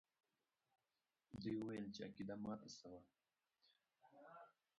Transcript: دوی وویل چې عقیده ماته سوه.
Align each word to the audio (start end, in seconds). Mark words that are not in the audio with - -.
دوی 1.41 1.55
وویل 1.57 1.85
چې 1.95 2.01
عقیده 2.07 2.35
ماته 2.43 2.69
سوه. 2.77 2.99